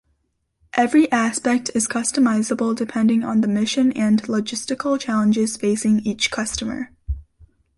Every 0.73 1.11
aspect 1.11 1.69
is 1.75 1.87
customizable 1.87 2.75
depending 2.75 3.23
on 3.23 3.41
the 3.41 3.47
mission 3.47 3.91
and 3.91 4.19
logistical 4.23 4.99
challenges 4.99 5.57
facing 5.57 5.99
each 5.99 6.31
customer. 6.31 6.91